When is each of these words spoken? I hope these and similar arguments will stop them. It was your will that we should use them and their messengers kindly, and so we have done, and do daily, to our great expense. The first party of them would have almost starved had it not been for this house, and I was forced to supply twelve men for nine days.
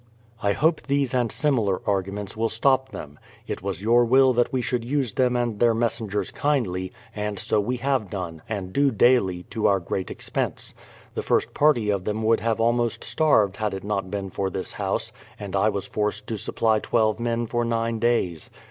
I 0.41 0.53
hope 0.53 0.81
these 0.81 1.13
and 1.13 1.31
similar 1.31 1.79
arguments 1.87 2.35
will 2.35 2.49
stop 2.49 2.89
them. 2.89 3.19
It 3.45 3.61
was 3.61 3.83
your 3.83 4.03
will 4.03 4.33
that 4.33 4.51
we 4.51 4.59
should 4.59 4.83
use 4.83 5.13
them 5.13 5.35
and 5.35 5.59
their 5.59 5.75
messengers 5.75 6.31
kindly, 6.31 6.91
and 7.15 7.37
so 7.37 7.59
we 7.61 7.77
have 7.77 8.09
done, 8.09 8.41
and 8.49 8.73
do 8.73 8.89
daily, 8.89 9.43
to 9.51 9.67
our 9.67 9.79
great 9.79 10.09
expense. 10.09 10.73
The 11.13 11.21
first 11.21 11.53
party 11.53 11.91
of 11.91 12.03
them 12.05 12.23
would 12.23 12.39
have 12.39 12.59
almost 12.59 13.03
starved 13.03 13.57
had 13.57 13.75
it 13.75 13.83
not 13.83 14.09
been 14.09 14.31
for 14.31 14.49
this 14.49 14.71
house, 14.71 15.11
and 15.39 15.55
I 15.55 15.69
was 15.69 15.85
forced 15.85 16.25
to 16.25 16.37
supply 16.39 16.79
twelve 16.79 17.19
men 17.19 17.45
for 17.45 17.63
nine 17.63 17.99
days. 17.99 18.49